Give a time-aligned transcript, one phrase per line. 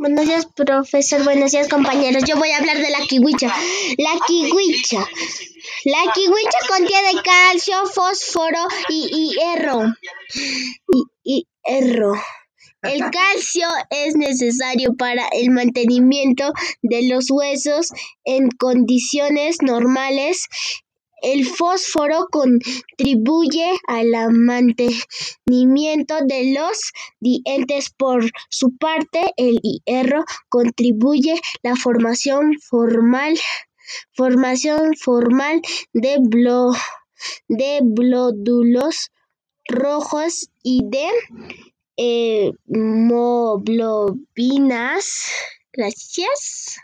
[0.00, 1.22] Buenos días, profesor.
[1.24, 2.24] Buenos días, compañeros.
[2.26, 3.48] Yo voy a hablar de la kiwicha.
[3.98, 5.06] La kiwicha.
[5.84, 9.92] La kiwicha contiene calcio, fósforo y hierro.
[11.22, 12.14] Y hierro.
[12.80, 17.88] El calcio es necesario para el mantenimiento de los huesos
[18.24, 20.46] en condiciones normales
[21.22, 27.90] el fósforo contribuye al mantenimiento de los dientes.
[27.90, 33.38] Por su parte, el hierro contribuye a la formación formal,
[34.16, 35.60] formación formal
[35.92, 36.70] de, blo,
[37.48, 37.80] de
[39.68, 41.06] rojos y de
[41.98, 45.26] eh, hemoglobinas.
[45.72, 46.80] Gracias.